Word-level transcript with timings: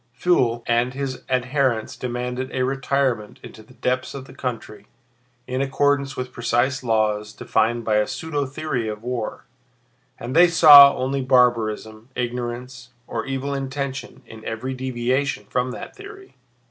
Pfuel 0.19 0.63
and 0.65 0.95
his 0.95 1.21
adherents 1.29 1.95
demanded 1.95 2.49
a 2.53 2.63
retirement 2.65 3.39
into 3.43 3.61
the 3.61 3.75
depths 3.75 4.15
of 4.15 4.25
the 4.25 4.33
country 4.33 4.87
in 5.45 5.61
accordance 5.61 6.17
with 6.17 6.31
precise 6.33 6.81
laws 6.83 7.31
defined 7.33 7.85
by 7.85 7.97
a 7.97 8.07
pseudo 8.07 8.47
theory 8.47 8.87
of 8.87 9.03
war, 9.03 9.45
and 10.19 10.35
they 10.35 10.47
saw 10.47 10.95
only 10.97 11.21
barbarism, 11.21 12.09
ignorance, 12.15 12.89
or 13.05 13.27
evil 13.27 13.53
intention 13.53 14.23
in 14.25 14.43
every 14.43 14.73
deviation 14.73 15.45
from 15.45 15.69
that 15.69 15.95
theory. 15.95 16.33